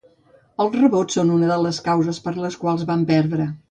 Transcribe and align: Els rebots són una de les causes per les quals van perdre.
Els 0.65 0.77
rebots 0.79 1.19
són 1.19 1.31
una 1.37 1.51
de 1.53 1.59
les 1.67 1.83
causes 1.91 2.25
per 2.27 2.37
les 2.43 2.63
quals 2.67 2.91
van 2.93 3.11
perdre. 3.17 3.53